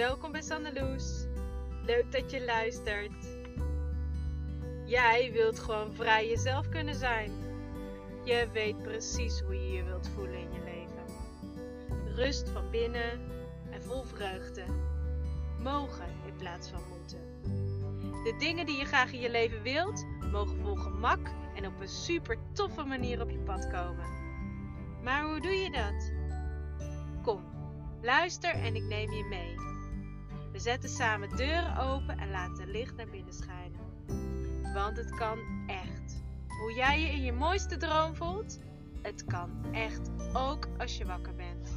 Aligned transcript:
Welkom 0.00 0.32
bij 0.32 0.42
Sanneloes. 0.42 1.26
Leuk 1.86 2.12
dat 2.12 2.30
je 2.30 2.44
luistert. 2.44 3.38
Jij 4.84 5.32
wilt 5.32 5.58
gewoon 5.58 5.94
vrij 5.94 6.28
jezelf 6.28 6.68
kunnen 6.68 6.94
zijn. 6.94 7.32
Je 8.24 8.48
weet 8.52 8.82
precies 8.82 9.40
hoe 9.40 9.54
je 9.54 9.72
je 9.72 9.84
wilt 9.84 10.08
voelen 10.14 10.38
in 10.38 10.52
je 10.52 10.60
leven. 10.64 11.04
Rust 12.14 12.48
van 12.48 12.70
binnen 12.70 13.20
en 13.70 13.82
vol 13.82 14.02
vreugde. 14.02 14.64
Mogen 15.62 16.08
in 16.26 16.36
plaats 16.36 16.68
van 16.68 16.82
moeten. 16.88 17.20
De 18.24 18.34
dingen 18.38 18.66
die 18.66 18.78
je 18.78 18.84
graag 18.84 19.12
in 19.12 19.20
je 19.20 19.30
leven 19.30 19.62
wilt, 19.62 20.06
mogen 20.32 20.60
vol 20.62 20.76
gemak 20.76 21.30
en 21.54 21.66
op 21.66 21.80
een 21.80 21.88
super 21.88 22.38
toffe 22.52 22.84
manier 22.84 23.22
op 23.22 23.30
je 23.30 23.38
pad 23.38 23.70
komen. 23.70 24.06
Maar 25.02 25.24
hoe 25.24 25.40
doe 25.40 25.54
je 25.54 25.70
dat? 25.70 26.12
Kom, 27.22 27.44
luister 28.02 28.54
en 28.54 28.74
ik 28.74 28.84
neem 28.84 29.12
je 29.12 29.24
mee. 29.24 29.69
Zetten 30.60 30.90
samen 30.90 31.36
deuren 31.36 31.76
open 31.76 32.18
en 32.18 32.30
laten 32.30 32.70
licht 32.70 32.96
naar 32.96 33.08
binnen 33.08 33.32
schijnen. 33.32 34.04
Want 34.74 34.96
het 34.96 35.14
kan 35.14 35.38
echt. 35.66 36.22
Hoe 36.60 36.72
jij 36.72 37.00
je 37.00 37.06
in 37.06 37.22
je 37.22 37.32
mooiste 37.32 37.76
droom 37.76 38.14
voelt, 38.14 38.58
het 39.02 39.24
kan 39.24 39.74
echt 39.74 40.10
ook 40.32 40.68
als 40.78 40.96
je 40.96 41.06
wakker 41.06 41.34
bent. 41.34 41.68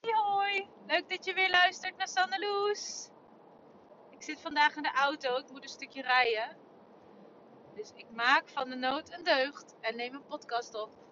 Hoi, 0.00 0.68
leuk 0.86 1.08
dat 1.08 1.24
je 1.24 1.34
weer 1.34 1.50
luistert 1.50 1.96
naar 1.96 2.08
Sanneloes. 2.08 3.10
Ik 4.10 4.22
zit 4.22 4.40
vandaag 4.40 4.76
in 4.76 4.82
de 4.82 4.92
auto, 4.92 5.36
ik 5.36 5.50
moet 5.50 5.62
een 5.62 5.68
stukje 5.68 6.02
rijden. 6.02 6.56
Dus 7.74 7.92
ik 7.94 8.10
maak 8.14 8.48
van 8.48 8.68
de 8.68 8.76
nood 8.76 9.12
een 9.12 9.24
deugd 9.24 9.74
en 9.80 9.96
neem 9.96 10.14
een 10.14 10.26
podcast 10.26 10.74
op. 10.74 11.09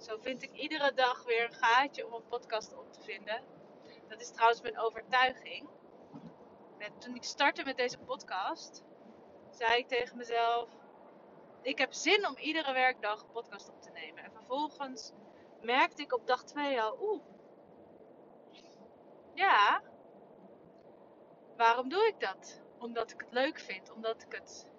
Zo 0.00 0.16
vind 0.20 0.42
ik 0.42 0.52
iedere 0.52 0.92
dag 0.92 1.24
weer 1.24 1.44
een 1.44 1.52
gaatje 1.52 2.06
om 2.06 2.12
een 2.12 2.28
podcast 2.28 2.76
op 2.76 2.92
te 2.92 3.00
vinden. 3.00 3.42
Dat 4.08 4.20
is 4.20 4.30
trouwens 4.30 4.60
mijn 4.60 4.78
overtuiging. 4.78 5.68
En 6.78 6.98
toen 6.98 7.14
ik 7.14 7.24
startte 7.24 7.64
met 7.64 7.76
deze 7.76 7.98
podcast, 7.98 8.84
zei 9.50 9.78
ik 9.78 9.88
tegen 9.88 10.16
mezelf: 10.16 10.70
Ik 11.62 11.78
heb 11.78 11.92
zin 11.92 12.26
om 12.26 12.36
iedere 12.36 12.72
werkdag 12.72 13.22
een 13.22 13.30
podcast 13.30 13.68
op 13.68 13.82
te 13.82 13.90
nemen. 13.90 14.24
En 14.24 14.32
vervolgens 14.32 15.12
merkte 15.60 16.02
ik 16.02 16.12
op 16.12 16.26
dag 16.26 16.44
2 16.44 16.82
al: 16.82 16.98
Oeh, 17.00 17.22
ja, 19.34 19.82
waarom 21.56 21.88
doe 21.88 22.06
ik 22.06 22.20
dat? 22.20 22.62
Omdat 22.78 23.10
ik 23.10 23.20
het 23.20 23.32
leuk 23.32 23.58
vind, 23.58 23.90
omdat 23.90 24.22
ik 24.22 24.32
het 24.32 24.70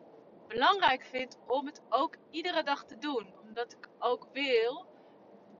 belangrijk 0.48 1.04
vind 1.04 1.38
om 1.48 1.66
het 1.66 1.82
ook 1.90 2.16
iedere 2.30 2.64
dag 2.64 2.86
te 2.86 2.98
doen. 2.98 3.34
Omdat 3.42 3.74
ik 3.74 3.90
ook 4.00 4.28
wil 4.32 4.94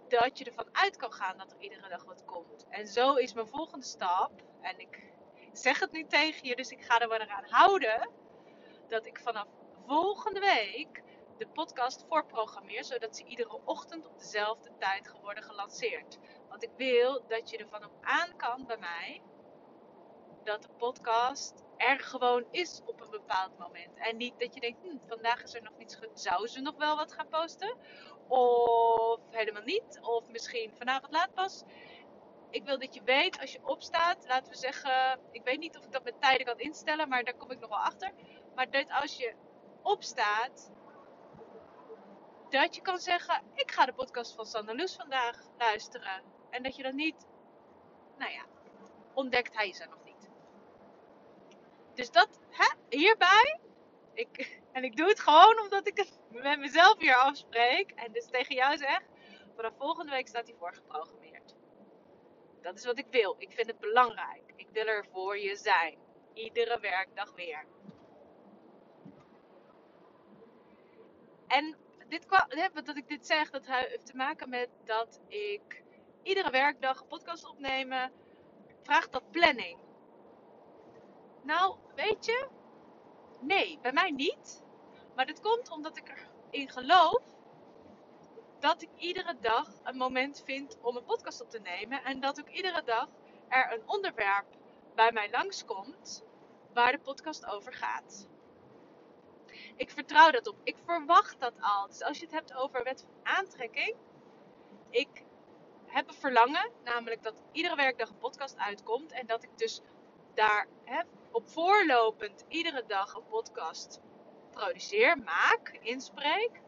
dat 0.08 0.38
je 0.38 0.46
ervan 0.46 0.70
uit 0.72 0.96
kan 0.96 1.12
gaan 1.12 1.38
dat 1.38 1.52
er 1.52 1.60
iedere 1.60 1.90
dag 1.90 2.04
wat 2.04 2.26
komt. 2.26 2.66
En 2.70 2.88
zo 2.88 3.14
is 3.14 3.34
mijn 3.34 3.48
volgende 3.48 3.86
stap, 3.86 4.32
en 4.62 4.80
ik 4.80 5.14
zeg 5.52 5.80
het 5.80 5.92
nu 5.92 6.06
tegen 6.08 6.48
je, 6.48 6.56
dus 6.56 6.70
ik 6.70 6.84
ga 6.84 7.00
er 7.00 7.10
wel 7.10 7.20
aan 7.20 7.46
houden, 7.50 8.10
dat 8.88 9.06
ik 9.06 9.20
vanaf 9.20 9.48
volgende 9.86 10.40
week 10.40 11.04
de 11.38 11.48
podcast 11.48 12.06
voorprogrammeer, 12.08 12.84
zodat 12.84 13.16
ze 13.16 13.24
iedere 13.24 13.60
ochtend 13.64 14.06
op 14.06 14.20
dezelfde 14.20 14.72
tijd 14.80 15.12
worden 15.22 15.44
gelanceerd. 15.44 16.18
Want 16.50 16.64
ik 16.64 16.72
wil 16.78 17.28
dat 17.28 17.50
je 17.50 17.58
ervan 17.58 17.84
op 17.84 17.98
aan 18.02 18.36
kan 18.36 18.66
bij 18.66 18.78
mij 18.78 19.22
dat 20.44 20.62
de 20.62 20.70
podcast 20.78 21.65
er 21.78 22.00
gewoon 22.00 22.46
is 22.52 22.82
op 22.86 23.02
een 23.02 23.10
bepaald 23.10 23.58
moment. 23.58 23.98
En 23.98 24.18
niet 24.18 24.40
dat 24.40 24.54
je 24.54 24.60
denkt, 24.60 24.82
hm, 24.82 25.08
vandaag 25.08 25.44
is 25.44 25.54
er 25.54 25.64
nog 25.64 25.78
niets. 25.78 26.00
Zou 26.14 26.48
ze 26.48 26.62
nog 26.62 26.76
wel 26.78 26.96
wat 26.96 27.14
gaan 27.14 27.30
posten? 27.30 27.78
Of 28.28 29.20
helemaal 29.30 29.64
niet. 29.64 30.00
Of 30.02 30.28
misschien 30.28 30.72
vanavond 30.78 31.12
laat 31.12 31.34
pas. 31.34 31.64
Ik 32.50 32.66
wil 32.66 32.80
dat 32.80 32.94
je 32.94 33.04
weet 33.04 33.40
als 33.40 33.52
je 33.52 33.60
opstaat, 33.64 34.26
laten 34.28 34.52
we 34.52 34.58
zeggen, 34.58 35.20
ik 35.32 35.44
weet 35.44 35.60
niet 35.60 35.78
of 35.78 35.84
ik 35.84 35.92
dat 35.92 36.04
met 36.04 36.22
tijden 36.22 36.46
kan 36.46 36.60
instellen, 36.60 37.10
maar 37.10 37.24
daar 37.24 37.36
kom 37.36 37.52
ik 37.52 37.60
nog 37.60 37.70
wel 37.70 37.80
achter. 37.80 38.12
Maar 38.56 38.70
dat 38.70 38.90
als 38.90 39.18
je 39.18 39.34
opstaat, 39.82 40.72
dat 42.50 42.76
je 42.76 42.82
kan 42.82 43.00
zeggen, 43.00 43.44
ik 43.54 43.72
ga 43.72 43.86
de 43.86 43.94
podcast 43.94 44.36
van 44.36 44.46
Sanne 44.46 44.76
Loes 44.76 44.96
vandaag 44.96 45.38
luisteren. 45.58 46.24
En 46.50 46.64
dat 46.64 46.76
je 46.76 46.84
dan 46.84 46.96
niet, 46.96 47.28
nou 48.18 48.32
ja, 48.32 48.46
ontdekt 49.14 49.56
hij 49.56 49.70
is 49.70 49.80
er 49.80 49.90
nog. 49.90 50.05
Dus 51.96 52.12
dat, 52.12 52.40
hè, 52.50 52.98
hierbij, 52.98 53.60
ik, 54.14 54.62
en 54.72 54.84
ik 54.84 54.96
doe 54.96 55.08
het 55.08 55.20
gewoon 55.20 55.60
omdat 55.60 55.88
ik 55.88 55.98
het 55.98 56.20
met 56.30 56.60
mezelf 56.60 57.00
hier 57.00 57.16
afspreek. 57.16 57.92
En 57.92 58.12
dus 58.12 58.26
tegen 58.26 58.56
jou 58.56 58.78
zeg, 58.78 59.02
vanaf 59.56 59.74
volgende 59.78 60.12
week 60.12 60.28
staat 60.28 60.48
hij 60.48 60.56
voorgeprogrammeerd. 60.60 61.56
Dat 62.62 62.78
is 62.78 62.86
wat 62.86 62.98
ik 62.98 63.08
wil. 63.10 63.36
Ik 63.38 63.52
vind 63.52 63.68
het 63.68 63.80
belangrijk. 63.80 64.54
Ik 64.56 64.68
wil 64.72 64.86
er 64.86 65.06
voor 65.12 65.38
je 65.38 65.56
zijn. 65.56 65.98
Iedere 66.34 66.80
werkdag 66.80 67.34
weer. 67.36 67.66
En 71.48 71.78
dit 72.08 72.26
kwam, 72.26 72.48
dat 72.84 72.98
ik 72.98 73.08
dit 73.08 73.26
zeg, 73.26 73.50
dat 73.50 73.66
heeft 73.66 74.06
te 74.06 74.16
maken 74.16 74.50
met 74.50 74.70
dat 74.84 75.20
ik 75.28 75.84
iedere 76.24 76.50
werkdag 76.50 77.02
een 77.02 77.08
podcast 77.08 77.46
opnemen. 77.46 78.12
Vraagt 78.84 79.12
dat 79.12 79.32
planning? 79.32 79.85
Nou, 81.46 81.76
weet 81.96 82.26
je, 82.26 82.48
nee, 83.40 83.80
bij 83.82 83.92
mij 83.92 84.12
niet. 84.12 84.64
Maar 85.16 85.26
dat 85.26 85.42
komt 85.42 85.70
omdat 85.70 85.98
ik 85.98 86.28
erin 86.50 86.70
geloof 86.70 87.24
dat 88.60 88.82
ik 88.82 88.90
iedere 88.98 89.36
dag 89.40 89.70
een 89.84 89.98
moment 89.98 90.42
vind 90.46 90.78
om 90.82 90.96
een 90.96 91.04
podcast 91.04 91.42
op 91.42 91.50
te 91.50 91.60
nemen. 91.60 92.04
En 92.04 92.20
dat 92.20 92.40
ook 92.40 92.50
iedere 92.50 92.84
dag 92.84 93.08
er 93.48 93.74
een 93.74 93.84
onderwerp 93.86 94.46
bij 94.96 95.12
mij 95.12 95.30
langskomt 95.32 96.24
waar 96.74 96.92
de 96.92 97.00
podcast 97.00 97.46
over 97.46 97.74
gaat. 97.74 98.28
Ik 99.76 99.92
vertrouw 99.92 100.32
dat 100.32 100.48
op. 100.48 100.56
Ik 100.64 100.78
verwacht 100.86 101.40
dat 101.40 101.54
al. 101.60 101.88
Dus 101.88 102.02
als 102.02 102.18
je 102.18 102.26
het 102.26 102.34
hebt 102.34 102.54
over 102.54 102.84
wet 102.84 103.02
van 103.02 103.34
aantrekking. 103.36 103.96
Ik 104.90 105.24
heb 105.86 106.08
een 106.08 106.14
verlangen, 106.14 106.72
namelijk 106.84 107.24
dat 107.24 107.44
iedere 107.52 107.76
werkdag 107.76 108.10
een 108.10 108.18
podcast 108.18 108.58
uitkomt. 108.58 109.12
En 109.12 109.26
dat 109.26 109.44
ik 109.44 109.58
dus 109.58 109.82
daar 110.34 110.68
heb 110.84 111.08
op 111.36 111.50
voorlopend 111.50 112.46
iedere 112.48 112.84
dag 112.88 113.14
een 113.14 113.26
podcast 113.28 114.00
produceer, 114.52 115.18
maak, 115.18 115.78
inspreek. 115.82 116.62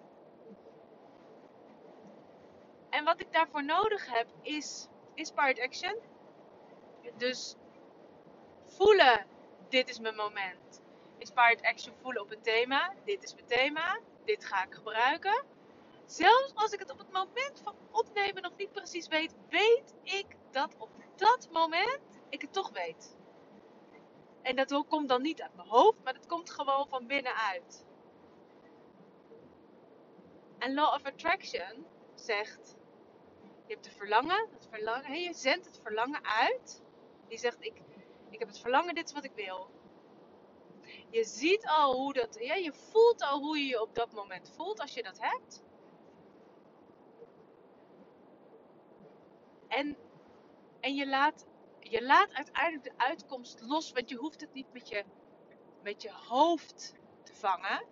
En 2.90 3.04
wat 3.04 3.22
ik 3.22 3.34
daarvoor 3.34 3.64
nodig 3.64 4.06
heb 4.12 4.28
is 4.42 4.88
inspired 5.14 5.60
action. 5.60 5.96
Dus 7.18 7.56
voelen, 8.66 9.26
dit 9.70 9.90
is 9.90 10.00
mijn 10.00 10.16
moment. 10.16 10.82
Inspired 11.18 11.62
action 11.62 11.96
voelen 12.02 12.22
op 12.22 12.32
een 12.32 12.42
thema. 12.42 12.94
Dit 13.06 13.24
is 13.24 13.34
mijn 13.34 13.48
thema. 13.48 14.00
Dit 14.26 14.46
ga 14.46 14.64
ik 14.64 14.74
gebruiken. 14.74 15.44
Zelfs 16.06 16.56
als 16.56 16.72
ik 16.72 16.80
het 16.80 16.92
op 16.92 16.98
het 16.98 17.12
moment 17.12 17.62
van 17.64 17.76
opnemen 17.92 18.42
nog 18.42 18.56
niet 18.58 18.72
precies 18.72 19.08
weet, 19.08 19.36
weet 19.50 19.94
ik 20.04 20.26
dat 20.52 20.76
op 20.78 20.90
dat 21.16 21.50
moment 21.52 22.22
ik 22.30 22.42
het 22.42 22.54
toch 22.54 22.70
weet. 22.70 23.16
En 24.48 24.56
dat 24.56 24.86
komt 24.88 25.10
dan 25.10 25.22
niet 25.22 25.42
uit 25.42 25.56
mijn 25.56 25.68
hoofd, 25.68 26.04
maar 26.04 26.14
dat 26.14 26.26
komt 26.26 26.50
gewoon 26.50 26.88
van 26.88 27.08
binnenuit. 27.08 27.86
En 30.58 30.74
Law 30.74 30.94
of 30.94 31.06
Attraction 31.06 31.86
zegt: 32.16 32.76
je 33.66 33.74
hebt 33.74 33.86
het 33.86 33.96
verlangen, 33.96 34.48
het 34.52 34.68
verlangen 34.70 35.22
je 35.22 35.34
zendt 35.34 35.66
het 35.66 35.80
verlangen 35.82 36.26
uit. 36.26 36.82
Die 37.28 37.38
zegt: 37.38 37.58
ik, 37.60 37.82
ik 38.30 38.40
heb 38.40 38.48
het 38.48 38.60
verlangen, 38.60 38.96
dit 38.96 39.08
is 39.08 39.14
wat 39.14 39.24
ik 39.24 39.36
wil. 39.36 39.70
Je 41.10 41.24
ziet 41.24 41.66
al 41.66 41.96
hoe 41.96 42.14
dat, 42.14 42.38
ja, 42.40 42.56
je 42.56 42.74
voelt 42.74 43.22
al 43.22 43.40
hoe 43.40 43.58
je 43.58 43.66
je 43.66 43.82
op 43.82 43.96
dat 43.96 44.12
moment 44.12 44.52
voelt 44.56 44.80
als 44.80 44.94
je 44.94 45.04
dat 45.04 45.18
hebt. 45.20 45.64
En, 49.68 49.98
en 50.80 50.96
je 50.96 51.08
laat 51.08 51.46
je 51.90 52.04
laat 52.04 52.34
uiteindelijk 52.34 52.84
de 52.84 53.04
uitkomst 53.04 53.62
los, 53.62 53.92
want 53.92 54.10
je 54.10 54.16
hoeft 54.16 54.42
het 54.42 54.54
niet 54.54 54.74
met 54.74 54.90
je, 54.90 55.04
met 55.82 56.02
je 56.02 56.12
hoofd 56.12 56.94
te 57.24 57.36
vangen. 57.36 57.86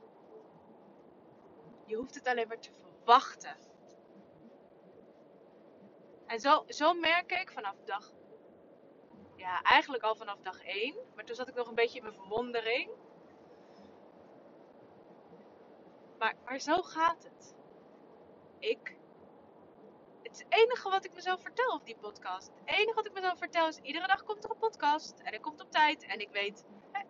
Je 1.86 1.96
hoeft 1.96 2.16
het 2.16 2.28
alleen 2.28 2.48
maar 2.48 2.60
te 2.60 2.72
verwachten. 2.72 3.58
En 6.26 6.40
zo, 6.40 6.64
zo 6.68 6.94
merk 6.94 7.32
ik 7.32 7.52
vanaf 7.52 7.76
dag, 7.84 8.12
ja, 9.36 9.62
eigenlijk 9.62 10.04
al 10.04 10.16
vanaf 10.16 10.40
dag 10.42 10.64
1, 10.64 10.96
maar 11.16 11.26
toen 11.26 11.36
zat 11.36 11.48
ik 11.48 11.56
nog 11.56 11.68
een 11.68 11.76
beetje 11.76 11.98
in 11.98 12.04
mijn 12.04 12.16
verwondering. 12.16 12.90
Maar, 16.18 16.36
maar 16.46 16.60
zo 16.60 16.82
gaat 16.82 17.24
het. 17.24 17.56
Ik 18.60 18.98
het 20.38 20.46
enige 20.50 20.90
wat 20.90 21.06
ik 21.06 21.14
mezelf 21.14 21.42
vertel 21.42 21.70
op 21.74 21.86
die 21.86 21.96
podcast. 21.96 22.52
Het 22.66 22.76
enige 22.76 22.94
wat 22.94 23.06
ik 23.06 23.14
mezelf 23.14 23.38
vertel 23.38 23.68
is: 23.68 23.78
iedere 23.78 24.08
dag 24.08 24.24
komt 24.24 24.44
er 24.44 24.50
een 24.50 24.58
podcast. 24.58 25.20
En 25.20 25.26
hij 25.26 25.40
komt 25.40 25.62
op 25.62 25.72
tijd. 25.72 26.06
En 26.06 26.20
ik 26.20 26.30
weet, 26.32 26.64
hè, 26.92 27.02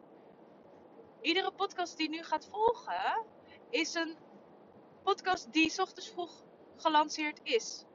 iedere 1.21 1.51
podcast 1.51 1.97
die 1.97 2.09
nu 2.09 2.23
gaat 2.23 2.47
volgen, 2.47 3.25
is 3.69 3.93
een 3.93 4.17
podcast 5.03 5.53
die 5.53 5.69
's 5.69 5.79
ochtends 5.79 6.09
vroeg 6.09 6.43
gelanceerd 6.75 7.39
is. 7.43 7.85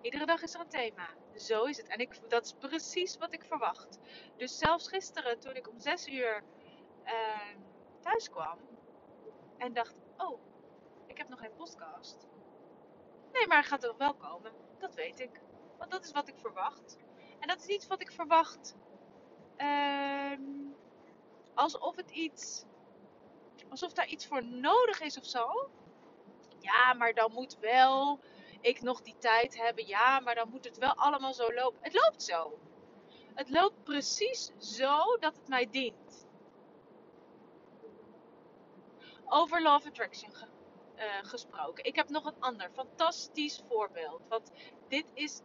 Iedere 0.00 0.26
dag 0.26 0.42
is 0.42 0.54
er 0.54 0.60
een 0.60 0.68
thema. 0.68 1.08
Zo 1.34 1.64
is 1.64 1.76
het. 1.76 1.88
En 1.88 1.98
ik, 1.98 2.30
dat 2.30 2.44
is 2.44 2.52
precies 2.52 3.16
wat 3.16 3.32
ik 3.32 3.44
verwacht. 3.44 3.98
Dus 4.36 4.58
zelfs 4.58 4.88
gisteren, 4.88 5.40
toen 5.40 5.56
ik 5.56 5.68
om 5.68 5.78
6 5.78 6.08
uur 6.08 6.42
uh, 7.04 7.56
thuis 8.00 8.30
kwam 8.30 8.58
en 9.58 9.72
dacht: 9.72 9.94
Oh, 10.16 10.40
ik 11.06 11.18
heb 11.18 11.28
nog 11.28 11.40
geen 11.40 11.54
podcast. 11.56 12.26
Nee, 13.36 13.46
maar 13.46 13.58
hij 13.58 13.66
gaat 13.66 13.82
er 13.82 13.88
nog 13.88 13.98
wel 13.98 14.14
komen. 14.14 14.52
Dat 14.78 14.94
weet 14.94 15.20
ik. 15.20 15.40
Want 15.78 15.90
dat 15.90 16.04
is 16.04 16.12
wat 16.12 16.28
ik 16.28 16.38
verwacht. 16.38 16.96
En 17.38 17.48
dat 17.48 17.58
is 17.58 17.66
iets 17.66 17.86
wat 17.86 18.00
ik 18.00 18.12
verwacht. 18.12 18.74
Uh, 19.58 20.38
alsof 21.54 21.96
het 21.96 22.10
iets. 22.10 22.64
Alsof 23.68 23.92
daar 23.92 24.08
iets 24.08 24.26
voor 24.26 24.44
nodig 24.44 25.00
is 25.00 25.18
of 25.18 25.26
zo. 25.26 25.70
Ja, 26.58 26.94
maar 26.94 27.14
dan 27.14 27.32
moet 27.32 27.58
wel 27.58 28.20
ik 28.60 28.82
nog 28.82 29.02
die 29.02 29.16
tijd 29.18 29.56
hebben. 29.56 29.86
Ja, 29.86 30.20
maar 30.20 30.34
dan 30.34 30.48
moet 30.48 30.64
het 30.64 30.78
wel 30.78 30.94
allemaal 30.94 31.34
zo 31.34 31.52
lopen. 31.52 31.78
Het 31.82 31.94
loopt 31.94 32.22
zo. 32.22 32.58
Het 33.34 33.50
loopt 33.50 33.84
precies 33.84 34.52
zo 34.58 35.16
dat 35.20 35.36
het 35.36 35.48
mij 35.48 35.70
dient. 35.70 36.26
Over 39.24 39.62
Love 39.62 39.88
Attraction 39.88 40.32
uh, 40.96 41.02
gesproken. 41.22 41.84
Ik 41.84 41.96
heb 41.96 42.08
nog 42.08 42.24
een 42.24 42.40
ander 42.40 42.70
fantastisch 42.70 43.62
voorbeeld. 43.68 44.20
Want 44.28 44.50
dit 44.88 45.10
is, 45.14 45.40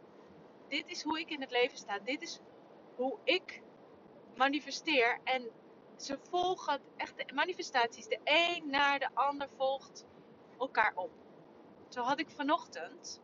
dit 0.68 0.88
is 0.88 1.02
hoe 1.02 1.20
ik 1.20 1.30
in 1.30 1.40
het 1.40 1.50
leven 1.50 1.78
sta. 1.78 1.98
Dit 1.98 2.22
is 2.22 2.40
hoe 2.96 3.18
ik 3.24 3.62
manifesteer. 4.36 5.20
En 5.24 5.50
ze 5.96 6.18
volgen 6.30 6.80
echt 6.96 7.16
de 7.16 7.34
manifestaties. 7.34 8.06
De 8.06 8.18
een 8.24 8.70
naar 8.70 8.98
de 8.98 9.08
ander 9.14 9.48
volgt 9.56 10.04
elkaar 10.58 10.92
op. 10.94 11.10
Zo 11.88 12.02
had 12.02 12.18
ik 12.18 12.30
vanochtend 12.30 13.20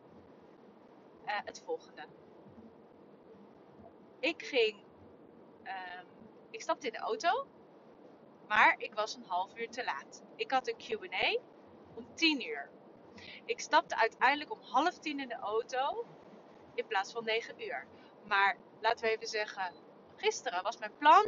uh, 1.25 1.31
het 1.45 1.61
volgende. 1.65 2.05
Ik 4.19 4.43
ging. 4.43 4.77
Um, 5.63 6.07
ik 6.49 6.61
stapte 6.61 6.87
in 6.87 6.93
de 6.93 6.99
auto. 6.99 7.47
Maar 8.47 8.75
ik 8.77 8.93
was 8.93 9.15
een 9.15 9.25
half 9.27 9.57
uur 9.57 9.69
te 9.69 9.83
laat. 9.83 10.23
Ik 10.35 10.51
had 10.51 10.67
een 10.67 10.77
QA 10.77 11.39
om 11.99 12.15
10 12.15 12.47
uur. 12.47 12.69
Ik 13.45 13.59
stapte 13.59 13.95
uiteindelijk 13.97 14.51
om 14.51 14.59
half 14.61 14.99
tien 14.99 15.19
in 15.19 15.27
de 15.27 15.35
auto 15.35 16.05
in 16.75 16.87
plaats 16.87 17.11
van 17.11 17.23
9 17.23 17.61
uur. 17.61 17.87
Maar 18.27 18.57
laten 18.81 19.05
we 19.05 19.11
even 19.11 19.27
zeggen, 19.27 19.73
gisteren 20.15 20.63
was 20.63 20.77
mijn 20.77 20.97
plan. 20.97 21.25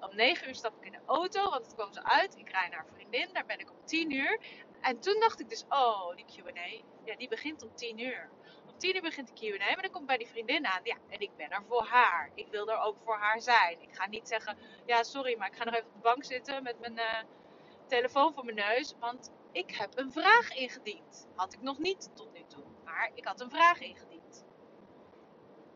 Om 0.00 0.16
9 0.16 0.48
uur 0.48 0.54
stap 0.54 0.76
ik 0.80 0.86
in 0.86 0.92
de 0.92 1.06
auto, 1.06 1.50
want 1.50 1.64
het 1.64 1.74
kwam 1.74 1.92
zo 1.92 2.00
uit. 2.00 2.36
Ik 2.36 2.50
rij 2.50 2.68
naar 2.68 2.84
een 2.86 2.94
vriendin, 2.94 3.28
daar 3.32 3.46
ben 3.46 3.58
ik 3.58 3.70
om 3.70 3.84
10 3.84 4.10
uur. 4.10 4.40
En 4.80 5.00
toen 5.00 5.20
dacht 5.20 5.40
ik 5.40 5.48
dus, 5.48 5.64
oh, 5.68 6.16
die 6.16 6.24
QA, 6.24 6.84
ja, 7.04 7.16
die 7.16 7.28
begint 7.28 7.62
om 7.62 7.74
10 7.74 7.98
uur. 7.98 8.30
Om 8.66 8.78
10 8.78 8.94
uur 8.94 9.02
begint 9.02 9.28
de 9.28 9.34
QA, 9.34 9.58
maar 9.58 9.82
dan 9.82 9.90
komt 9.90 10.06
bij 10.06 10.16
die 10.16 10.28
vriendin 10.28 10.66
aan. 10.66 10.80
Ja, 10.82 10.96
en 11.08 11.20
ik 11.20 11.36
ben 11.36 11.50
er 11.50 11.62
voor 11.68 11.84
haar. 11.84 12.30
Ik 12.34 12.46
wil 12.50 12.68
er 12.68 12.78
ook 12.78 12.96
voor 13.04 13.16
haar 13.16 13.40
zijn. 13.40 13.82
Ik 13.82 13.94
ga 13.94 14.06
niet 14.06 14.28
zeggen, 14.28 14.58
ja, 14.86 15.02
sorry, 15.02 15.38
maar 15.38 15.48
ik 15.48 15.56
ga 15.56 15.64
nog 15.64 15.74
even 15.74 15.86
op 15.86 15.94
de 15.94 16.00
bank 16.00 16.24
zitten 16.24 16.62
met 16.62 16.80
mijn 16.80 16.96
uh, 16.96 17.18
telefoon 17.86 18.34
voor 18.34 18.44
mijn 18.44 18.56
neus. 18.56 18.94
Want 18.98 19.32
ik 19.54 19.70
heb 19.70 19.98
een 19.98 20.12
vraag 20.12 20.54
ingediend. 20.54 21.28
Had 21.34 21.52
ik 21.52 21.62
nog 21.62 21.78
niet 21.78 22.10
tot 22.14 22.32
nu 22.32 22.44
toe, 22.46 22.64
maar 22.84 23.10
ik 23.14 23.24
had 23.24 23.40
een 23.40 23.50
vraag 23.50 23.80
ingediend. 23.80 24.44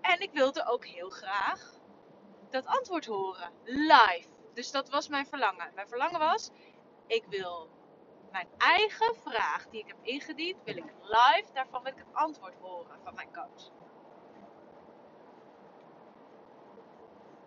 En 0.00 0.20
ik 0.20 0.30
wilde 0.32 0.66
ook 0.66 0.86
heel 0.86 1.10
graag 1.10 1.74
dat 2.50 2.66
antwoord 2.66 3.06
horen, 3.06 3.52
live. 3.64 4.28
Dus 4.54 4.70
dat 4.70 4.88
was 4.88 5.08
mijn 5.08 5.26
verlangen. 5.26 5.74
Mijn 5.74 5.88
verlangen 5.88 6.18
was, 6.18 6.50
ik 7.06 7.24
wil 7.28 7.70
mijn 8.32 8.48
eigen 8.56 9.14
vraag 9.16 9.68
die 9.68 9.80
ik 9.80 9.86
heb 9.86 9.96
ingediend, 10.02 10.64
wil 10.64 10.76
ik 10.76 10.92
live, 11.02 11.52
daarvan 11.52 11.82
wil 11.82 11.92
ik 11.92 11.98
het 11.98 12.14
antwoord 12.14 12.54
horen 12.60 12.98
van 13.04 13.14
mijn 13.14 13.32
coach. 13.32 13.70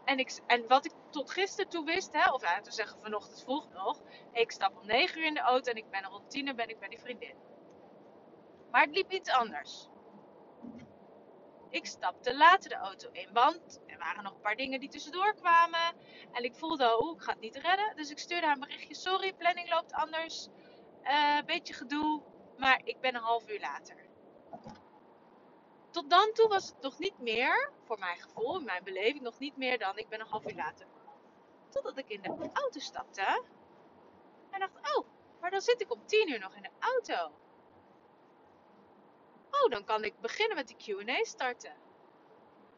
En, 0.06 0.20
ik, 0.20 0.40
en 0.48 0.68
wat 0.68 0.86
ik 0.86 0.94
tot 1.12 1.32
gisteren 1.32 1.70
toe 1.70 1.86
wist, 1.86 2.14
hè, 2.14 2.32
of 2.32 2.42
ja, 2.42 2.62
te 2.62 2.72
zeggen 2.72 3.00
vanochtend 3.00 3.42
vroeg 3.42 3.70
nog, 3.70 4.02
ik 4.32 4.52
stap 4.52 4.78
om 4.78 4.86
9 4.86 5.20
uur 5.20 5.26
in 5.26 5.34
de 5.34 5.40
auto 5.40 5.72
en 5.72 5.78
ik 5.78 5.90
ben 5.90 6.04
rond 6.04 6.30
10 6.30 6.48
uur 6.48 6.56
ben 6.56 6.70
ik 6.70 6.80
bij 6.80 6.90
die 6.90 7.00
vriendin. 7.00 7.36
Maar 8.72 8.82
het 8.82 8.96
liep 8.96 9.12
iets 9.12 9.30
anders. 9.30 9.88
Ik 11.70 11.86
stapte 11.86 12.38
later 12.38 12.70
de 12.70 12.76
auto 12.76 13.10
in, 13.12 13.34
want 13.34 13.82
er 13.86 13.98
waren 13.98 14.24
nog 14.24 14.34
een 14.34 14.42
paar 14.42 14.56
dingen 14.56 14.80
die 14.80 14.90
tussendoor 14.90 15.34
kwamen. 15.36 15.96
En 16.32 16.44
ik 16.44 16.56
voelde, 16.56 16.98
oh, 16.98 17.16
ik 17.16 17.22
ga 17.22 17.32
het 17.32 17.42
niet 17.42 17.56
redden. 17.56 17.96
Dus 17.96 18.10
ik 18.10 18.20
stuurde 18.20 18.46
haar 18.46 18.56
een 18.56 18.62
berichtje, 18.62 18.96
sorry, 18.96 19.34
planning 19.34 19.70
loopt 19.70 19.94
anders. 19.94 20.48
Uh, 21.04 21.42
beetje 21.46 21.74
gedoe, 21.74 22.22
maar 22.58 22.82
ik 22.84 23.00
ben 23.00 23.16
een 23.16 23.22
half 23.22 23.50
uur 23.50 23.60
later. 23.60 24.10
Tot 25.92 26.10
dan 26.10 26.32
toe 26.34 26.48
was 26.48 26.68
het 26.68 26.82
nog 26.82 27.00
niet 27.00 27.20
meer, 27.20 27.72
voor 27.86 28.00
mijn 28.00 28.20
gevoel, 28.20 28.58
in 28.58 28.66
mijn 28.66 28.84
beleving, 28.84 29.22
nog 29.22 29.40
niet 29.40 29.58
meer 29.58 29.80
dan 29.80 29.98
ik 29.98 30.10
ben 30.10 30.20
een 30.20 30.28
half 30.28 30.50
uur 30.50 30.56
later. 30.56 30.88
Totdat 31.72 31.98
ik 31.98 32.10
in 32.10 32.22
de 32.22 32.50
auto 32.54 32.80
stapte 32.80 33.44
en 34.50 34.60
dacht, 34.60 34.98
oh, 34.98 35.06
maar 35.40 35.52
dan 35.52 35.62
zit 35.62 35.82
ik 35.82 35.92
om 35.92 36.06
10 36.06 36.30
uur 36.30 36.40
nog 36.40 36.56
in 36.56 36.62
de 36.62 36.70
auto. 36.80 37.32
Oh, 39.52 39.70
dan 39.70 39.84
kan 39.84 40.04
ik 40.04 40.20
beginnen 40.20 40.56
met 40.56 40.68
die 40.68 41.04
QA 41.04 41.24
starten. 41.24 41.74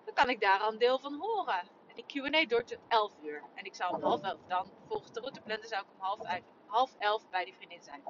Dan 0.05 0.13
kan 0.13 0.29
ik 0.29 0.41
daar 0.41 0.59
al 0.59 0.71
een 0.71 0.77
deel 0.77 0.99
van 0.99 1.13
horen. 1.19 1.59
En 1.87 1.95
die 1.95 2.05
QA 2.05 2.45
duurt 2.45 2.77
11 2.87 3.13
uur. 3.23 3.43
En 3.55 3.65
ik 3.65 3.75
zou 3.75 3.95
om 3.95 4.01
half 4.01 4.21
elf, 4.21 4.39
dan 4.47 4.67
volgens 4.87 5.11
de 5.11 5.19
routeplanner 5.19 5.67
zou 5.67 5.83
ik 5.83 5.89
om 5.91 5.99
half, 5.99 6.41
half 6.65 6.95
elf 6.99 7.29
bij 7.29 7.45
die 7.45 7.53
vriendin 7.53 7.83
zijn. 7.83 8.03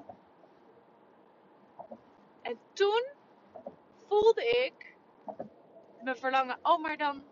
En 2.41 2.59
toen 2.74 3.07
voelde 4.07 4.45
ik 4.45 4.97
mijn 6.01 6.18
verlangen, 6.18 6.59
oh 6.62 6.81
maar 6.81 6.97
dan, 6.97 7.24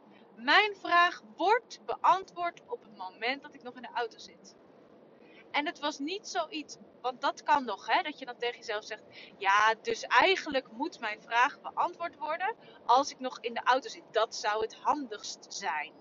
mijn 0.43 0.75
vraag 0.75 1.21
wordt 1.35 1.79
beantwoord 1.85 2.61
op 2.67 2.83
het 2.83 2.97
moment 2.97 3.41
dat 3.41 3.53
ik 3.53 3.63
nog 3.63 3.75
in 3.75 3.81
de 3.81 3.91
auto 3.93 4.17
zit. 4.17 4.55
En 5.51 5.65
het 5.65 5.79
was 5.79 5.99
niet 5.99 6.27
zoiets, 6.27 6.77
want 7.01 7.21
dat 7.21 7.43
kan 7.43 7.65
nog, 7.65 7.87
hè, 7.87 8.01
dat 8.01 8.19
je 8.19 8.25
dan 8.25 8.37
tegen 8.37 8.57
jezelf 8.57 8.83
zegt: 8.83 9.03
Ja, 9.37 9.73
dus 9.81 10.03
eigenlijk 10.03 10.71
moet 10.71 10.99
mijn 10.99 11.21
vraag 11.21 11.61
beantwoord 11.61 12.17
worden 12.17 12.55
als 12.85 13.11
ik 13.11 13.19
nog 13.19 13.39
in 13.39 13.53
de 13.53 13.63
auto 13.63 13.89
zit. 13.89 14.03
Dat 14.11 14.35
zou 14.35 14.61
het 14.61 14.75
handigst 14.75 15.53
zijn. 15.53 15.93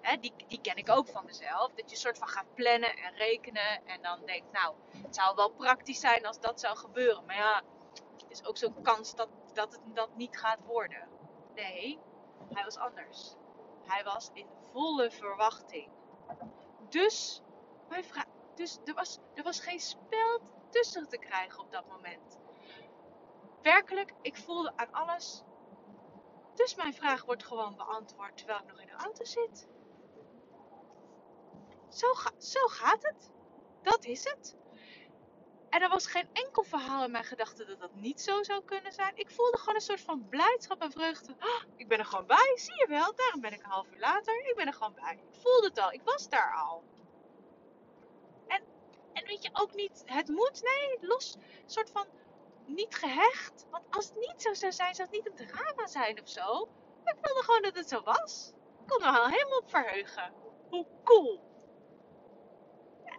Hè, 0.00 0.16
die, 0.16 0.32
die 0.48 0.60
ken 0.60 0.76
ik 0.76 0.90
ook 0.90 1.08
van 1.08 1.24
mezelf. 1.24 1.72
Dat 1.74 1.90
je 1.90 1.96
soort 1.96 2.18
van 2.18 2.28
gaat 2.28 2.54
plannen 2.54 2.96
en 2.96 3.14
rekenen 3.14 3.86
en 3.86 4.02
dan 4.02 4.20
denkt: 4.24 4.52
Nou, 4.52 4.74
het 5.02 5.14
zou 5.14 5.36
wel 5.36 5.50
praktisch 5.50 6.00
zijn 6.00 6.26
als 6.26 6.40
dat 6.40 6.60
zou 6.60 6.76
gebeuren. 6.76 7.24
Maar 7.24 7.36
ja, 7.36 7.56
er 7.56 8.30
is 8.30 8.44
ook 8.44 8.56
zo'n 8.56 8.82
kans 8.82 9.14
dat, 9.14 9.28
dat 9.52 9.72
het 9.72 9.94
dat 9.94 10.16
niet 10.16 10.38
gaat 10.38 10.60
worden. 10.64 11.08
Nee, 11.54 11.98
hij 12.54 12.64
was 12.64 12.76
anders. 12.76 13.36
Hij 13.86 14.04
was 14.04 14.30
in 14.32 14.46
volle 14.72 15.10
verwachting. 15.10 15.90
Dus 16.88 17.42
mijn 17.88 18.04
dus 18.54 18.78
er 18.84 18.94
was, 18.94 19.18
er 19.34 19.42
was 19.42 19.60
geen 19.60 19.80
spel 19.80 20.40
tussen 20.70 21.08
te 21.08 21.18
krijgen 21.18 21.60
op 21.60 21.72
dat 21.72 21.86
moment. 21.88 22.38
Werkelijk, 23.62 24.14
ik 24.22 24.36
voelde 24.36 24.72
aan 24.76 24.92
alles. 24.92 25.42
Dus 26.54 26.74
mijn 26.74 26.94
vraag 26.94 27.24
wordt 27.24 27.44
gewoon 27.44 27.76
beantwoord 27.76 28.36
terwijl 28.36 28.58
ik 28.58 28.66
nog 28.66 28.80
in 28.80 28.86
de 28.86 28.92
auto 28.92 29.24
zit. 29.24 29.68
Zo, 31.88 32.06
zo 32.38 32.66
gaat 32.66 33.02
het. 33.02 33.30
Dat 33.82 34.04
is 34.04 34.24
het. 34.24 34.56
En 35.76 35.82
er 35.82 35.88
was 35.88 36.06
geen 36.06 36.28
enkel 36.32 36.62
verhaal 36.62 37.04
in 37.04 37.10
mijn 37.10 37.24
gedachten 37.24 37.66
dat 37.66 37.80
dat 37.80 37.94
niet 37.94 38.20
zo 38.20 38.42
zou 38.42 38.64
kunnen 38.64 38.92
zijn. 38.92 39.12
Ik 39.14 39.30
voelde 39.30 39.58
gewoon 39.58 39.74
een 39.74 39.80
soort 39.80 40.00
van 40.00 40.28
blijdschap 40.28 40.82
en 40.82 40.92
vreugde. 40.92 41.32
Oh, 41.32 41.62
ik 41.76 41.88
ben 41.88 41.98
er 41.98 42.04
gewoon 42.04 42.26
bij, 42.26 42.52
zie 42.54 42.78
je 42.78 42.86
wel. 42.88 43.14
Daarom 43.14 43.40
ben 43.40 43.52
ik 43.52 43.62
een 43.62 43.70
half 43.70 43.86
uur 43.92 43.98
later. 43.98 44.48
Ik 44.48 44.56
ben 44.56 44.66
er 44.66 44.72
gewoon 44.72 44.94
bij. 44.94 45.12
Ik 45.12 45.40
voelde 45.40 45.66
het 45.66 45.78
al. 45.78 45.92
Ik 45.92 46.00
was 46.04 46.28
daar 46.28 46.54
al. 46.54 46.82
En 49.12 49.26
weet 49.26 49.42
je 49.42 49.50
ook 49.52 49.74
niet, 49.74 50.02
het 50.06 50.28
moet, 50.28 50.62
nee, 50.62 50.98
los, 51.00 51.36
soort 51.66 51.90
van 51.90 52.06
niet 52.66 52.94
gehecht. 52.94 53.66
Want 53.70 53.84
als 53.90 54.04
het 54.08 54.18
niet 54.18 54.42
zo 54.42 54.54
zou 54.54 54.72
zijn, 54.72 54.94
zou 54.94 55.08
het 55.10 55.24
niet 55.24 55.40
een 55.40 55.46
drama 55.46 55.86
zijn 55.86 56.20
of 56.20 56.28
zo. 56.28 56.68
Maar 57.04 57.14
ik 57.14 57.24
wilde 57.24 57.42
gewoon 57.42 57.62
dat 57.62 57.74
het 57.74 57.88
zo 57.88 58.02
was. 58.02 58.52
Ik 58.80 58.86
kon 58.86 59.02
er 59.02 59.18
al 59.18 59.28
helemaal 59.28 59.58
op 59.58 59.70
verheugen. 59.70 60.32
Hoe 60.70 60.86
cool. 61.04 61.45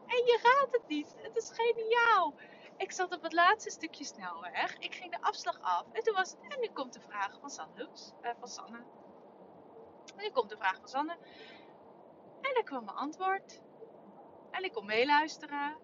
En 0.07 0.25
je 0.25 0.39
raadt 0.43 0.73
het 0.73 0.87
niet. 0.87 1.15
Het 1.17 1.35
is 1.35 1.51
geniaal. 1.53 2.35
Ik 2.77 2.91
zat 2.91 3.15
op 3.15 3.21
het 3.21 3.33
laatste 3.33 3.69
stukje 3.69 4.03
snelweg. 4.03 4.77
Ik 4.77 4.95
ging 4.95 5.11
de 5.11 5.21
afslag 5.21 5.61
af. 5.61 5.85
En 5.91 6.03
toen 6.03 6.15
was 6.15 6.31
het. 6.31 6.39
En 6.53 6.59
nu 6.59 6.67
komt 6.73 6.93
de 6.93 7.01
vraag 7.01 7.37
van 7.39 7.49
Sanne. 7.49 7.89
Uh, 8.21 8.31
van 8.39 8.47
Sanne. 8.47 8.83
En 10.15 10.23
nu 10.23 10.29
komt 10.29 10.49
de 10.49 10.57
vraag 10.57 10.79
van 10.79 10.87
Sanne. 10.87 11.17
En 12.41 12.55
er 12.55 12.63
kwam 12.63 12.85
mijn 12.85 12.97
antwoord. 12.97 13.61
En 14.51 14.63
ik 14.63 14.73
kon 14.73 14.85
meeluisteren 14.85 15.77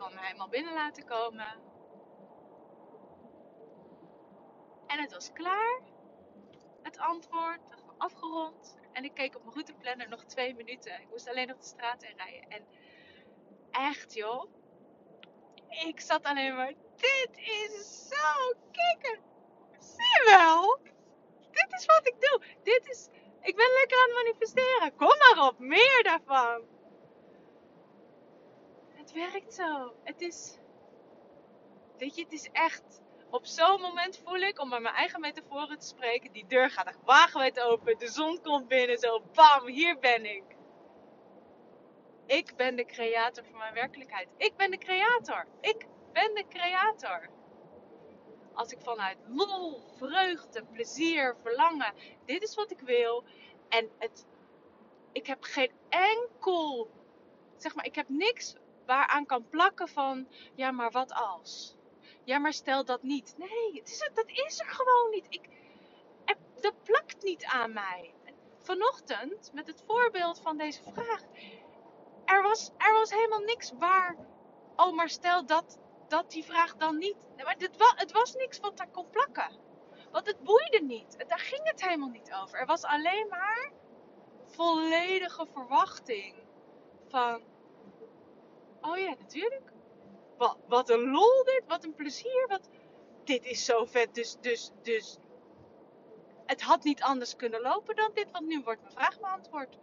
kon 0.00 0.14
me 0.14 0.20
helemaal 0.20 0.48
binnen 0.48 0.74
laten 0.74 1.04
komen. 1.04 1.46
En 4.86 5.00
het 5.00 5.12
was 5.12 5.32
klaar. 5.32 5.80
Het 6.82 6.98
antwoord 6.98 7.60
afgerond. 7.96 8.78
En 8.92 9.04
ik 9.04 9.14
keek 9.14 9.36
op 9.36 9.42
mijn 9.42 9.54
routeplanner 9.54 10.08
nog 10.08 10.24
twee 10.24 10.54
minuten. 10.54 11.00
Ik 11.00 11.10
moest 11.10 11.28
alleen 11.28 11.46
nog 11.46 11.56
de 11.56 11.64
straat 11.64 12.02
in 12.02 12.16
rijden. 12.16 12.50
En 12.50 12.66
echt 13.70 14.14
joh. 14.14 14.44
Ik 15.68 16.00
zat 16.00 16.22
alleen 16.22 16.56
maar, 16.56 16.72
dit 16.96 17.30
is 17.32 18.08
zo 18.08 18.54
kikker. 18.72 19.18
Zie 19.78 20.04
je 20.04 20.36
wel? 20.38 20.78
Dit 21.50 21.78
is 21.78 21.86
wat 21.86 22.06
ik 22.06 22.14
doe. 22.20 22.42
Dit 22.62 22.88
is, 22.88 23.08
ik 23.40 23.56
ben 23.56 23.72
lekker 23.78 23.98
aan 23.98 24.14
het 24.14 24.24
manifesteren. 24.24 24.96
Kom 24.96 25.18
maar 25.18 25.48
op, 25.48 25.58
meer 25.58 26.02
daarvan. 26.02 26.62
Het 28.88 29.12
werkt 29.12 29.54
zo. 29.54 29.94
Het 30.04 30.20
is, 30.20 30.58
weet 31.98 32.16
je, 32.16 32.22
het 32.22 32.32
is 32.32 32.48
echt, 32.52 33.00
op 33.30 33.46
zo'n 33.46 33.80
moment 33.80 34.20
voel 34.24 34.40
ik, 34.40 34.60
om 34.60 34.68
met 34.68 34.80
mijn 34.80 34.94
eigen 34.94 35.20
metaforen 35.20 35.78
te 35.78 35.86
spreken, 35.86 36.32
die 36.32 36.46
deur 36.46 36.70
gaat 36.70 36.86
echt 36.86 37.04
wagenwijd 37.04 37.60
open. 37.60 37.98
De 37.98 38.08
zon 38.08 38.40
komt 38.42 38.68
binnen, 38.68 38.98
zo 38.98 39.20
bam, 39.32 39.66
hier 39.66 39.98
ben 39.98 40.24
ik. 40.24 40.44
Ik 42.30 42.56
ben 42.56 42.76
de 42.76 42.84
creator 42.84 43.44
van 43.44 43.58
mijn 43.58 43.74
werkelijkheid. 43.74 44.28
Ik 44.36 44.56
ben 44.56 44.70
de 44.70 44.78
creator. 44.78 45.46
Ik 45.60 45.86
ben 46.12 46.34
de 46.34 46.44
creator. 46.48 47.28
Als 48.54 48.72
ik 48.72 48.80
vanuit 48.80 49.18
lol, 49.28 49.80
vreugde, 49.96 50.64
plezier, 50.64 51.36
verlangen, 51.42 51.94
dit 52.24 52.42
is 52.42 52.54
wat 52.54 52.70
ik 52.70 52.80
wil. 52.80 53.24
En 53.68 53.90
het, 53.98 54.26
ik 55.12 55.26
heb 55.26 55.42
geen 55.42 55.70
enkel, 55.88 56.90
zeg 57.56 57.74
maar, 57.74 57.84
ik 57.84 57.94
heb 57.94 58.08
niks 58.08 58.54
waaraan 58.86 59.26
kan 59.26 59.48
plakken 59.48 59.88
van, 59.88 60.28
ja 60.54 60.70
maar 60.70 60.90
wat 60.90 61.12
als? 61.12 61.76
Ja 62.24 62.38
maar 62.38 62.52
stel 62.52 62.84
dat 62.84 63.02
niet. 63.02 63.34
Nee, 63.38 63.72
het 63.74 63.88
is, 63.88 64.10
dat 64.14 64.28
is 64.28 64.60
er 64.60 64.68
gewoon 64.68 65.10
niet. 65.10 65.26
Ik, 65.28 65.48
dat 66.60 66.82
plakt 66.82 67.22
niet 67.22 67.44
aan 67.44 67.72
mij. 67.72 68.14
Vanochtend, 68.58 69.50
met 69.52 69.66
het 69.66 69.82
voorbeeld 69.86 70.40
van 70.40 70.56
deze 70.56 70.82
vraag, 70.82 71.22
er 72.30 72.42
was, 72.42 72.70
er 72.76 72.92
was 72.92 73.10
helemaal 73.10 73.40
niks 73.40 73.72
waar. 73.78 74.16
Oh, 74.76 74.94
maar 74.94 75.08
stel 75.08 75.46
dat, 75.46 75.78
dat 76.08 76.30
die 76.30 76.44
vraag 76.44 76.76
dan 76.76 76.98
niet. 76.98 77.28
Maar 77.44 77.58
dit, 77.58 77.70
het 77.96 78.12
was 78.12 78.34
niks 78.34 78.60
wat 78.60 78.76
daar 78.76 78.90
kon 78.90 79.10
plakken. 79.10 79.58
Want 80.10 80.26
het 80.26 80.42
boeide 80.42 80.80
niet. 80.82 81.24
Daar 81.28 81.38
ging 81.38 81.60
het 81.64 81.84
helemaal 81.84 82.08
niet 82.08 82.32
over. 82.42 82.58
Er 82.58 82.66
was 82.66 82.82
alleen 82.84 83.26
maar 83.28 83.72
volledige 84.46 85.46
verwachting 85.52 86.34
van. 87.08 87.42
Oh 88.80 88.98
ja, 88.98 89.14
natuurlijk. 89.18 89.72
Wat, 90.36 90.56
wat 90.66 90.90
een 90.90 91.10
lol 91.10 91.44
dit. 91.44 91.62
Wat 91.66 91.84
een 91.84 91.94
plezier. 91.94 92.46
Wat, 92.48 92.68
dit 93.24 93.44
is 93.44 93.64
zo 93.64 93.84
vet. 93.84 94.14
Dus, 94.14 94.36
dus, 94.40 94.70
dus. 94.82 95.18
Het 96.46 96.62
had 96.62 96.84
niet 96.84 97.02
anders 97.02 97.36
kunnen 97.36 97.60
lopen 97.60 97.96
dan 97.96 98.10
dit. 98.14 98.30
Want 98.30 98.46
nu 98.46 98.62
wordt 98.62 98.82
mijn 98.82 98.94
vraag 98.94 99.20
beantwoord. 99.20 99.78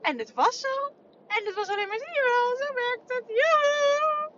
En 0.00 0.18
het 0.18 0.34
was 0.34 0.60
zo. 0.60 0.94
En 1.26 1.46
het 1.46 1.54
was 1.54 1.68
alleen 1.68 1.88
maar, 1.88 1.98
zie 1.98 2.22
wel, 2.22 2.56
zo 2.56 2.74
werkt 2.74 3.12
het. 3.14 3.24
Ja! 3.26 4.30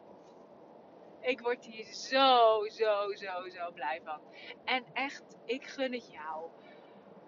Ik 1.21 1.41
word 1.41 1.65
hier 1.65 1.85
zo, 1.85 2.65
zo, 2.69 3.13
zo, 3.15 3.49
zo 3.49 3.73
blij 3.73 4.01
van. 4.05 4.21
En 4.65 4.85
echt, 4.93 5.23
ik 5.45 5.67
gun 5.67 5.93
het 5.93 6.11
jou. 6.11 6.51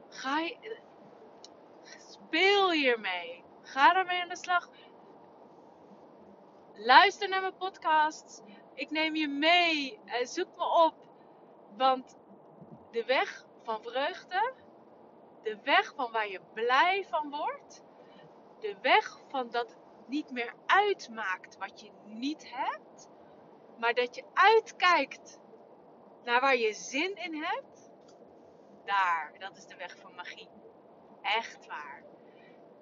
Ga 0.09 0.39
je, 0.39 0.79
speel 1.99 2.71
hiermee. 2.71 3.45
Ga 3.63 3.97
ermee 3.97 4.23
aan 4.23 4.29
de 4.29 4.37
slag. 4.37 4.69
Luister 6.75 7.29
naar 7.29 7.41
mijn 7.41 7.57
podcast. 7.57 8.43
Ik 8.75 8.91
neem 8.91 9.15
je 9.17 9.29
mee. 9.29 9.99
Zoek 10.23 10.57
me 10.57 10.85
op. 10.85 10.95
Want 11.77 12.17
de 12.91 13.05
weg 13.05 13.47
van 13.63 13.83
vreugde, 13.83 14.53
de 15.43 15.59
weg 15.63 15.93
van 15.97 16.13
waar 16.13 16.29
je 16.29 16.41
blij 16.55 17.07
van 17.11 17.31
wordt, 17.31 17.84
de 18.65 18.77
weg 18.81 19.21
van 19.29 19.51
dat 19.51 19.69
het 19.69 20.09
niet 20.09 20.31
meer 20.31 20.55
uitmaakt 20.67 21.57
wat 21.57 21.81
je 21.81 21.91
niet 22.05 22.51
hebt, 22.51 23.09
maar 23.79 23.95
dat 23.95 24.15
je 24.15 24.25
uitkijkt 24.33 25.39
naar 26.25 26.41
waar 26.41 26.57
je 26.57 26.73
zin 26.73 27.17
in 27.17 27.35
hebt, 27.35 27.91
daar, 28.85 29.33
dat 29.39 29.57
is 29.57 29.67
de 29.67 29.77
weg 29.77 29.97
van 29.97 30.15
magie. 30.15 30.49
Echt 31.23 31.67
waar. 31.67 32.05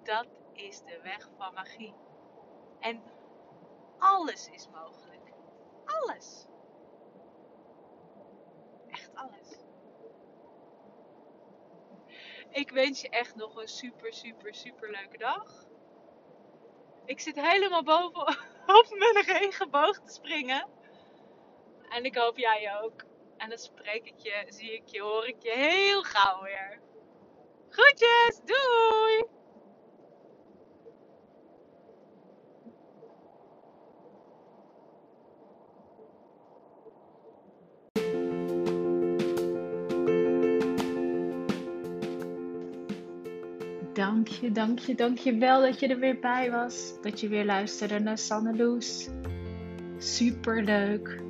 Dat 0.03 0.27
is 0.53 0.81
de 0.81 1.01
weg 1.03 1.31
van 1.37 1.55
magie. 1.55 1.95
En 2.81 3.03
alles 3.99 4.49
is 4.49 4.69
mogelijk. 4.69 5.33
Alles. 5.85 6.47
Echt 8.87 9.15
alles. 9.15 9.59
Ik 12.51 12.71
wens 12.71 13.01
je 13.01 13.09
echt 13.09 13.35
nog 13.35 13.57
een 13.57 13.69
super, 13.69 14.13
super, 14.13 14.55
super 14.55 14.91
leuke 14.91 15.19
dag. 15.19 15.71
Ik 17.05 17.21
zit 17.21 17.41
helemaal 17.41 17.83
bovenop 17.83 18.37
met 18.99 19.15
een 19.15 19.39
regenboog 19.39 20.01
te 20.01 20.13
springen. 20.13 20.69
En 21.89 22.05
ik 22.05 22.17
hoop 22.17 22.39
jij 22.39 22.81
ook. 22.83 23.05
En 23.37 23.49
dan 23.49 23.59
spreek 23.59 24.07
ik 24.07 24.19
je, 24.19 24.45
zie 24.49 24.73
ik 24.73 24.89
je, 24.89 25.01
hoor 25.01 25.27
ik 25.27 25.43
je 25.43 25.53
heel 25.53 26.03
gauw 26.03 26.43
weer. 26.43 26.81
Groetjes, 27.69 28.41
doei! 28.45 29.42
Dank 44.03 44.29
je, 44.29 44.53
dank 44.53 44.79
je, 44.79 44.95
dank 44.95 45.19
je 45.19 45.37
wel 45.37 45.61
dat 45.61 45.81
je 45.81 45.89
er 45.89 45.99
weer 45.99 46.19
bij 46.19 46.51
was. 46.51 46.93
Dat 47.03 47.21
je 47.21 47.29
weer 47.29 47.45
luisterde 47.45 47.99
naar 47.99 48.19
Sanne 48.19 48.57
Loes. 48.57 49.09
Super 49.99 50.63
leuk. 50.63 51.23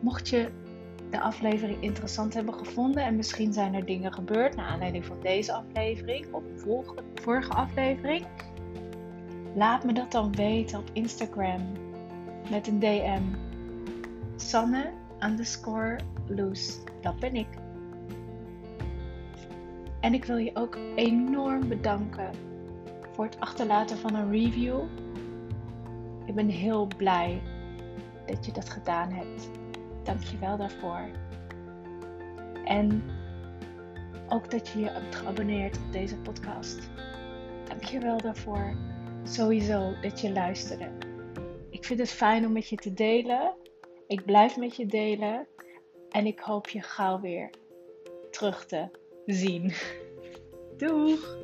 Mocht 0.00 0.28
je 0.28 0.48
de 1.10 1.20
aflevering 1.20 1.82
interessant 1.82 2.34
hebben 2.34 2.54
gevonden 2.54 3.02
en 3.02 3.16
misschien 3.16 3.52
zijn 3.52 3.74
er 3.74 3.84
dingen 3.84 4.12
gebeurd 4.12 4.56
naar 4.56 4.66
aanleiding 4.66 5.04
van 5.04 5.20
deze 5.20 5.52
aflevering 5.52 6.32
of 6.32 6.42
de 6.42 7.02
vorige 7.14 7.52
aflevering, 7.52 8.26
laat 9.54 9.84
me 9.84 9.92
dat 9.92 10.12
dan 10.12 10.34
weten 10.34 10.78
op 10.78 10.90
Instagram 10.92 11.72
met 12.50 12.66
een 12.66 12.78
DM. 12.78 13.22
Sanne 14.36 14.90
underscore 15.20 15.98
Loes, 16.26 16.78
dat 17.00 17.18
ben 17.18 17.34
ik. 17.34 17.59
En 20.00 20.14
ik 20.14 20.24
wil 20.24 20.36
je 20.36 20.50
ook 20.54 20.78
enorm 20.94 21.68
bedanken 21.68 22.30
voor 23.12 23.24
het 23.24 23.40
achterlaten 23.40 23.98
van 23.98 24.14
een 24.14 24.30
review. 24.30 24.80
Ik 26.24 26.34
ben 26.34 26.48
heel 26.48 26.86
blij 26.96 27.42
dat 28.26 28.46
je 28.46 28.52
dat 28.52 28.70
gedaan 28.70 29.12
hebt. 29.12 29.50
Dank 30.02 30.22
je 30.22 30.38
wel 30.38 30.56
daarvoor. 30.56 31.08
En 32.64 33.02
ook 34.28 34.50
dat 34.50 34.68
je 34.68 34.78
je 34.78 34.88
hebt 34.88 35.14
geabonneerd 35.14 35.76
op 35.76 35.92
deze 35.92 36.16
podcast. 36.16 36.90
Dank 37.64 37.84
je 37.84 37.98
wel 37.98 38.20
daarvoor. 38.20 38.76
Sowieso 39.22 40.00
dat 40.00 40.20
je 40.20 40.32
luisterde. 40.32 40.88
Ik 41.70 41.84
vind 41.84 41.98
het 41.98 42.10
fijn 42.10 42.46
om 42.46 42.52
met 42.52 42.68
je 42.68 42.76
te 42.76 42.92
delen. 42.92 43.54
Ik 44.06 44.24
blijf 44.24 44.56
met 44.56 44.76
je 44.76 44.86
delen. 44.86 45.46
En 46.10 46.26
ik 46.26 46.40
hoop 46.40 46.68
je 46.68 46.82
gauw 46.82 47.20
weer 47.20 47.50
terug 48.30 48.66
te 48.66 48.99
zien. 49.34 49.72
Doeg! 50.76 51.36